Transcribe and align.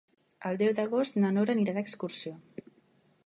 El 0.51 0.55
deu 0.61 0.71
d'agost 0.79 1.19
na 1.25 1.29
Nora 1.37 1.55
anirà 1.55 1.75
d'excursió. 1.77 2.35